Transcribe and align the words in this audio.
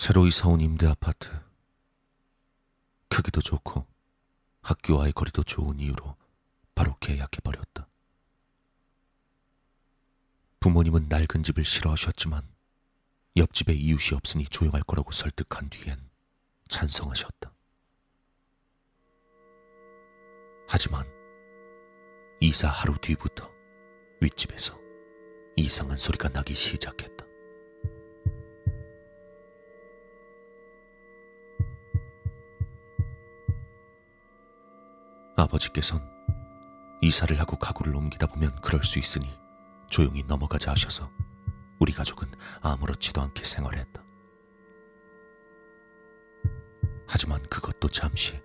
새로 0.00 0.28
이사 0.28 0.48
온 0.48 0.60
임대 0.60 0.86
아파트. 0.86 1.28
크기도 3.08 3.40
좋고 3.40 3.84
학교와의 4.62 5.12
거리도 5.12 5.42
좋은 5.42 5.80
이유로 5.80 6.14
바로 6.76 6.94
계약해버렸다. 7.00 7.88
부모님은 10.60 11.08
낡은 11.08 11.42
집을 11.42 11.64
싫어하셨지만 11.64 12.46
옆집에 13.36 13.72
이웃이 13.74 14.16
없으니 14.16 14.44
조용할 14.44 14.84
거라고 14.84 15.10
설득한 15.10 15.68
뒤엔 15.68 15.98
찬성하셨다. 16.68 17.52
하지만 20.68 21.08
이사 22.40 22.68
하루 22.68 22.96
뒤부터 22.98 23.50
윗집에서 24.20 24.78
이상한 25.56 25.98
소리가 25.98 26.28
나기 26.28 26.54
시작했다. 26.54 27.17
아버지께선 35.42 36.02
이사를 37.00 37.38
하고 37.38 37.56
가구를 37.58 37.94
옮기다 37.94 38.26
보면 38.26 38.60
그럴 38.60 38.82
수 38.82 38.98
있으니 38.98 39.38
조용히 39.88 40.24
넘어가자 40.24 40.72
하셔서 40.72 41.10
우리 41.78 41.92
가족은 41.92 42.32
아무렇지도 42.60 43.20
않게 43.22 43.44
생활했다. 43.44 44.02
하지만 47.06 47.42
그것도 47.48 47.88
잠시 47.88 48.42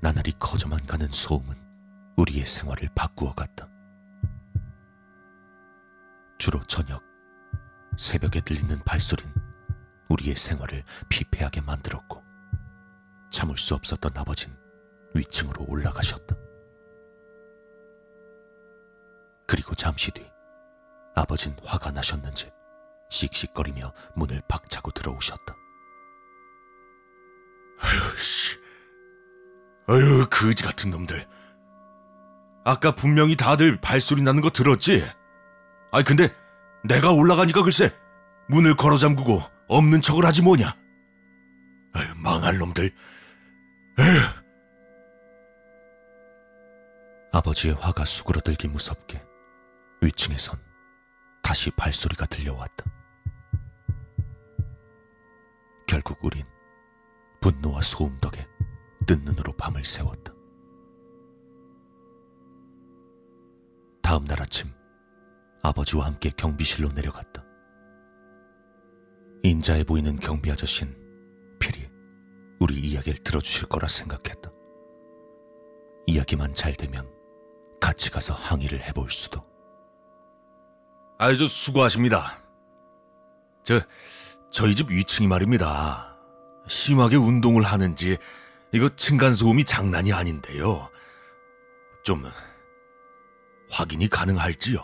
나날이 0.00 0.32
커져만 0.38 0.80
가는 0.82 1.08
소음은 1.08 1.56
우리의 2.16 2.44
생활을 2.44 2.90
바꾸어 2.94 3.32
갔다. 3.34 3.68
주로 6.38 6.62
저녁, 6.64 7.02
새벽에 7.96 8.40
들리는 8.40 8.82
발소린 8.84 9.32
우리의 10.08 10.36
생활을 10.36 10.84
피폐하게 11.08 11.62
만들었고 11.62 12.22
참을 13.30 13.56
수 13.56 13.74
없었던 13.74 14.12
아버진 14.16 14.54
위층으로 15.14 15.64
올라가셨다. 15.68 16.36
그리고 19.46 19.74
잠시 19.74 20.10
뒤 20.10 20.26
아버진 21.14 21.56
화가 21.64 21.92
나셨는지 21.92 22.50
씩씩거리며 23.10 23.92
문을 24.16 24.42
박차고 24.48 24.90
들어오셨다. 24.90 25.54
아유, 27.80 27.98
씨. 28.18 28.58
아유, 29.86 30.26
거지 30.30 30.62
같은 30.64 30.90
놈들. 30.90 31.26
아까 32.64 32.94
분명히 32.94 33.36
다들 33.36 33.80
발소리 33.80 34.22
나는 34.22 34.40
거 34.40 34.50
들었지? 34.50 35.06
아니, 35.92 36.04
근데 36.04 36.34
내가 36.82 37.12
올라가니까 37.12 37.62
글쎄, 37.62 37.94
문을 38.48 38.76
걸어 38.76 38.96
잠그고 38.96 39.42
없는 39.68 40.00
척을 40.00 40.24
하지 40.24 40.42
뭐냐? 40.42 40.74
아유, 41.92 42.06
망할 42.16 42.58
놈들. 42.58 42.92
에휴. 44.00 44.43
아버지의 47.34 47.74
화가 47.74 48.04
수그러들기 48.04 48.68
무섭게 48.68 49.20
위층에선 50.00 50.56
다시 51.42 51.68
발소리가 51.72 52.26
들려왔다. 52.26 52.84
결국 55.84 56.16
우린 56.22 56.44
분노와 57.40 57.80
소음 57.80 58.20
덕에 58.20 58.46
뜬 59.04 59.24
눈으로 59.24 59.52
밤을 59.54 59.84
새웠다. 59.84 60.32
다음 64.00 64.24
날 64.26 64.40
아침 64.40 64.70
아버지와 65.64 66.06
함께 66.06 66.30
경비실로 66.36 66.92
내려갔다. 66.92 67.44
인자해 69.42 69.82
보이는 69.82 70.14
경비 70.20 70.52
아저씨는 70.52 71.58
필히 71.58 71.90
우리 72.60 72.78
이야기를 72.78 73.24
들어주실 73.24 73.66
거라 73.68 73.88
생각했다. 73.88 74.52
이야기만 76.06 76.54
잘 76.54 76.74
되면 76.74 77.13
같이 77.84 78.10
가서 78.10 78.32
항의를 78.32 78.82
해볼 78.82 79.10
수도. 79.10 79.42
아유, 81.18 81.36
저 81.36 81.46
수고하십니다. 81.46 82.42
저, 83.62 83.78
저희 84.50 84.74
집 84.74 84.90
위층이 84.90 85.28
말입니다. 85.28 86.16
심하게 86.66 87.16
운동을 87.16 87.62
하는지, 87.62 88.16
이거 88.72 88.88
층간 88.96 89.34
소음이 89.34 89.66
장난이 89.66 90.14
아닌데요. 90.14 90.88
좀, 92.04 92.24
확인이 93.70 94.08
가능할지요? 94.08 94.82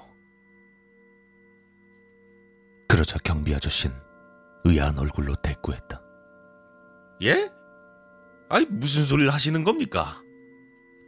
그러자 2.86 3.16
경비 3.24 3.54
아저씨는 3.54 3.96
의아한 4.64 4.98
얼굴로 4.98 5.36
대꾸했다. 5.36 6.02
예? 7.22 7.50
아니, 8.50 8.66
무슨 8.66 9.06
소리를 9.06 9.32
하시는 9.32 9.64
겁니까? 9.64 10.20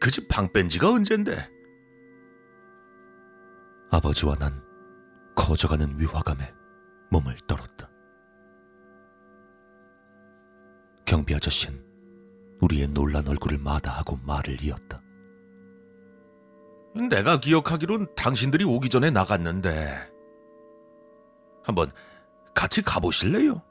그 0.01 0.11
집 0.11 0.27
방 0.29 0.51
뺀 0.55 0.71
지가 0.71 0.91
언젠데? 0.91 1.51
아버지와 3.93 4.35
난 4.37 4.65
커져가는 5.37 5.99
위화감에 5.99 6.53
몸을 7.11 7.37
떨었다. 7.47 7.91
경비 11.05 11.35
아저씨는 11.35 11.85
우리의 12.63 12.89
놀란 12.89 13.29
얼굴을 13.29 13.59
마다하고 13.59 14.19
말을 14.25 14.65
이었다. 14.65 15.03
내가 17.11 17.39
기억하기론 17.39 18.15
당신들이 18.17 18.65
오기 18.65 18.89
전에 18.89 19.11
나갔는데 19.11 20.11
한번 21.63 21.93
같이 22.55 22.81
가보실래요? 22.81 23.63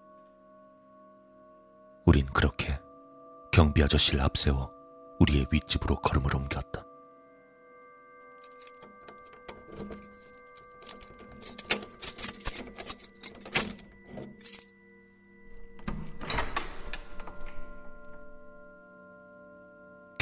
우린 2.06 2.28
그렇게 2.28 2.80
경비 3.52 3.82
아저씨를 3.82 4.22
앞세워 4.22 4.72
우리의 5.20 5.48
윗집으로 5.52 5.96
걸음을 6.02 6.36
옮겼다. 6.36 6.91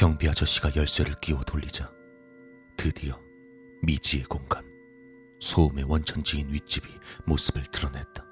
경비 0.10 0.28
아저씨가 0.28 0.76
열쇠를 0.76 1.14
끼워 1.22 1.44
돌리자 1.44 1.88
드디어 2.76 3.16
미지의 3.84 4.24
공간, 4.24 4.66
소음의 5.40 5.84
원천지인 5.84 6.52
윗집이 6.52 6.88
모습을 7.28 7.62
드러냈다. 7.66 8.26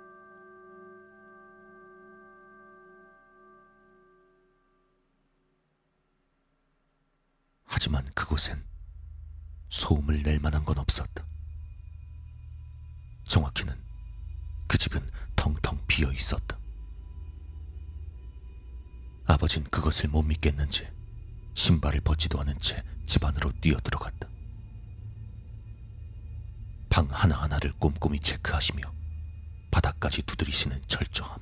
하지만 7.66 8.10
그곳엔 8.16 8.66
소음을 9.70 10.24
낼 10.24 10.40
만한 10.40 10.66
건 10.66 10.80
없었다. 10.80 11.28
정확히는 13.28 13.80
그 14.68 14.80
집은 14.80 15.08
텅텅 15.36 15.80
비어 15.86 16.12
있었다. 16.12 16.58
아버진 19.28 19.64
그것을 19.66 20.10
못 20.10 20.24
믿겠는지 20.24 20.97
신발을 21.58 22.02
벗지도 22.02 22.40
않은 22.40 22.60
채 22.60 22.84
집 23.08 23.24
안으로 23.24 23.52
뛰어들어갔다. 23.62 24.28
방 26.90 27.08
하나하나를 27.10 27.74
꼼꼼히 27.80 28.20
체크하시며 28.20 28.82
바닥까지 29.72 30.24
두드리시는 30.24 30.84
철저함. 30.88 31.40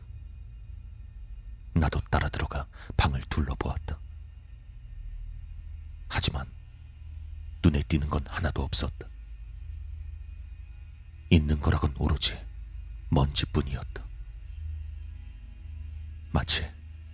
나도 1.74 2.00
따라 2.12 2.30
들어가 2.30 2.68
방을 2.96 3.22
둘러보았다. 3.30 4.00
하지만 6.08 6.50
눈에 7.64 7.82
띄는 7.82 8.08
건 8.09 8.24
하나도 8.28 8.64
없었다. 8.64 9.08
있는 11.32 11.59
거라곤 11.59 11.96
오로지 11.97 12.38
먼지뿐이었다. 13.09 14.06
마치 16.32 16.64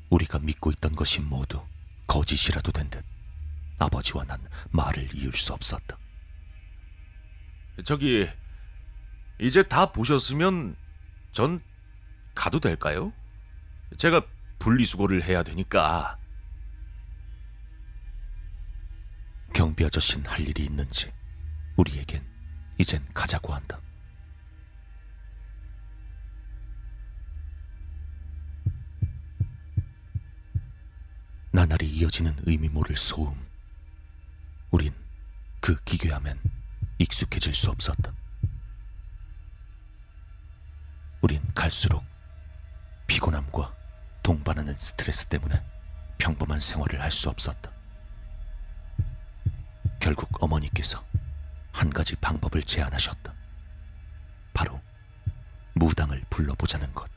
우리가 0.10 0.40
믿고 0.40 0.72
있던 0.72 0.94
것이 0.96 1.22
모두 1.22 1.66
거짓이라도 2.12 2.74
된 2.74 2.90
듯 2.90 3.06
아버지와 3.80 4.26
난 4.26 4.46
말을 4.72 5.16
이을 5.16 5.32
수 5.34 5.54
없었다. 5.54 5.98
저기 7.86 8.30
이제 9.40 9.64
다 9.64 9.92
보셨으면 9.92 10.76
전 11.32 11.62
가도 12.36 12.60
될까요? 12.60 13.14
제가 13.98 14.24
분리수거를 14.60 15.24
해야 15.24 15.42
되니까 15.42 16.18
경비 19.54 19.86
아저씨는 19.86 20.26
할 20.28 20.42
일이 20.42 20.66
있는지 20.66 21.12
우리에겐 21.78 22.24
이젠 22.78 23.08
가자고 23.14 23.54
한다. 23.54 23.80
나날이 31.62 31.88
이어지는 31.88 32.36
의미 32.48 32.70
모를 32.70 32.96
소음. 32.96 33.36
우린 34.72 34.96
그 35.60 35.80
기괴함엔 35.84 36.40
익숙해질 36.98 37.54
수 37.54 37.70
없었다. 37.70 38.12
우린 41.22 41.40
갈수록 41.54 42.04
피곤함과 43.06 43.76
동반하는 44.24 44.74
스트레스 44.76 45.28
때문에 45.28 45.64
평범한 46.18 46.60
생활을 46.60 47.00
할 47.00 47.12
수 47.12 47.30
없었다. 47.30 47.72
결국 50.00 50.44
어머니께서 50.44 51.06
한 51.72 51.92
가지 51.92 52.16
방법을 52.16 52.64
제안하셨다. 52.64 53.36
바로 54.52 54.82
무당을 55.76 56.24
불러보자는 56.32 56.92
것. 56.96 57.08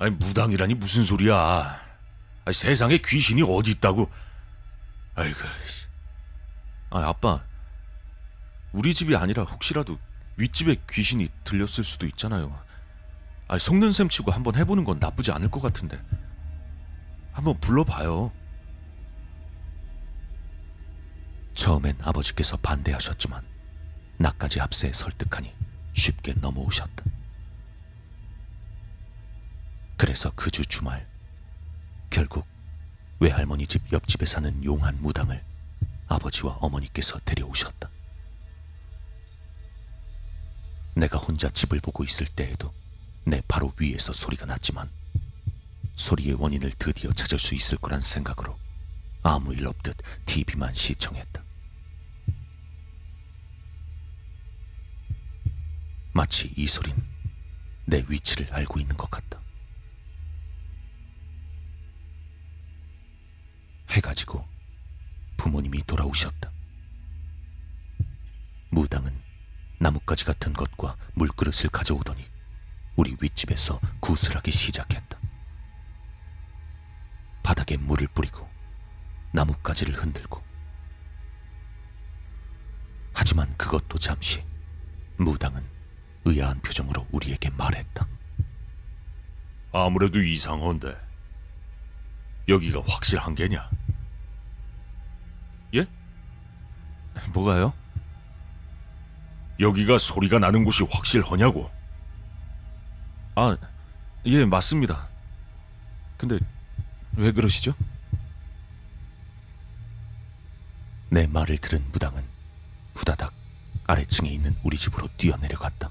아니 0.00 0.10
무당이라니 0.16 0.74
무슨 0.74 1.04
소리야? 1.04 1.91
세상에 2.50 2.98
귀신이 2.98 3.42
어디 3.42 3.70
있다고? 3.72 4.10
아이고, 5.14 5.38
씨. 5.66 5.86
아, 6.90 7.08
아빠. 7.08 7.44
우리 8.72 8.94
집이 8.94 9.14
아니라 9.14 9.44
혹시라도 9.44 9.98
윗집에 10.36 10.76
귀신이 10.90 11.28
들렸을 11.44 11.84
수도 11.84 12.06
있잖아요. 12.06 12.58
아, 13.48 13.58
속는 13.58 13.92
셈 13.92 14.08
치고 14.08 14.30
한번 14.32 14.56
해보는 14.56 14.84
건 14.84 14.98
나쁘지 14.98 15.30
않을 15.30 15.50
것 15.50 15.60
같은데. 15.60 16.02
한번 17.32 17.58
불러봐요. 17.60 18.32
처음엔 21.54 21.98
아버지께서 22.02 22.56
반대하셨지만 22.56 23.44
나까지 24.18 24.60
앞세 24.60 24.90
설득하니 24.92 25.54
쉽게 25.92 26.32
넘어오셨다. 26.34 27.04
그래서 29.96 30.32
그 30.34 30.50
주 30.50 30.64
주말 30.64 31.06
결국 32.12 32.46
외할머니 33.20 33.66
집 33.66 33.90
옆집에 33.90 34.26
사는 34.26 34.62
용한 34.62 35.00
무당을 35.00 35.42
아버지와 36.08 36.58
어머니께서 36.60 37.18
데려오셨다. 37.24 37.88
내가 40.94 41.16
혼자 41.16 41.48
집을 41.48 41.80
보고 41.80 42.04
있을 42.04 42.26
때에도 42.26 42.74
내 43.24 43.40
바로 43.48 43.72
위에서 43.80 44.12
소리가 44.12 44.44
났지만 44.44 44.90
소리의 45.96 46.34
원인을 46.34 46.72
드디어 46.78 47.10
찾을 47.12 47.38
수 47.38 47.54
있을 47.54 47.78
거란 47.78 48.02
생각으로 48.02 48.58
아무 49.22 49.54
일 49.54 49.66
없듯 49.66 49.96
TV만 50.26 50.74
시청했다. 50.74 51.42
마치 56.12 56.52
이 56.58 56.66
소린 56.66 56.94
내 57.86 58.04
위치를 58.06 58.52
알고 58.52 58.80
있는 58.80 58.98
것 58.98 59.10
같다. 59.10 59.41
해가 63.92 64.14
지고 64.14 64.48
부모님이 65.36 65.82
돌아오셨다. 65.86 66.50
무당은 68.70 69.14
나뭇가지 69.78 70.24
같은 70.24 70.54
것과 70.54 70.96
물그릇을 71.14 71.68
가져오더니 71.70 72.24
우리 72.96 73.14
윗집에서 73.20 73.80
구슬하기 74.00 74.50
시작했다. 74.50 75.18
바닥에 77.42 77.76
물을 77.76 78.06
뿌리고 78.08 78.48
나뭇가지를 79.32 79.94
흔들고 79.94 80.42
하지만 83.12 83.54
그것도 83.58 83.98
잠시 83.98 84.42
무당은 85.18 85.62
의아한 86.24 86.60
표정으로 86.62 87.06
우리에게 87.10 87.50
말했다. 87.50 88.06
아무래도 89.72 90.22
이상한데 90.22 90.96
여기가 92.48 92.82
확실한 92.86 93.34
게냐? 93.34 93.70
뭐가요? 97.32 97.72
여기가 99.60 99.98
소리가 99.98 100.38
나는 100.38 100.64
곳이 100.64 100.82
확실하냐고? 100.84 101.70
아, 103.34 103.56
예, 104.26 104.44
맞습니다. 104.44 105.08
근데 106.16 106.38
왜 107.16 107.32
그러시죠? 107.32 107.74
내 111.10 111.26
말을 111.26 111.58
들은 111.58 111.84
무당은 111.92 112.24
후다닥 112.94 113.32
아래층에 113.86 114.30
있는 114.30 114.56
우리 114.62 114.78
집으로 114.78 115.08
뛰어내려갔다. 115.16 115.90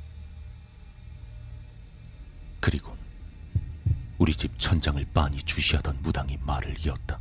그리고 2.60 2.96
우리 4.18 4.34
집 4.34 4.58
천장을 4.60 5.04
빤히 5.14 5.42
주시하던 5.44 6.00
무당이 6.02 6.38
말을 6.42 6.76
이었다. 6.86 7.20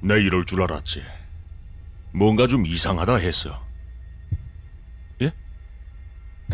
내 0.00 0.20
이럴 0.20 0.44
줄 0.44 0.62
알았지. 0.62 1.02
뭔가 2.12 2.46
좀 2.46 2.66
이상하다 2.66 3.16
했어. 3.16 3.64
예? 5.20 5.32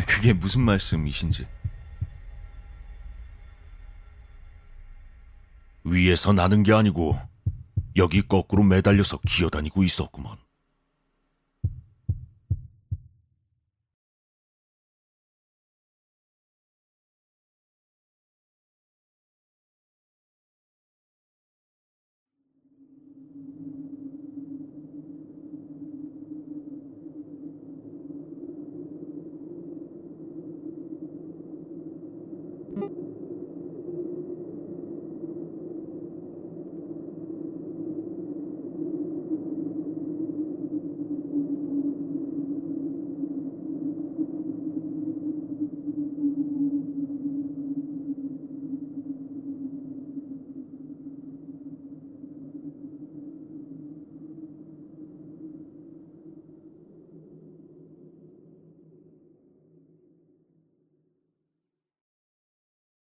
그게 0.06 0.32
무슨 0.32 0.62
말씀이신지. 0.62 1.46
위에서 5.84 6.32
나는 6.32 6.62
게 6.62 6.72
아니고 6.72 7.18
여기 7.96 8.22
거꾸로 8.22 8.62
매달려서 8.62 9.18
기어다니고 9.26 9.84
있었구먼. 9.84 10.43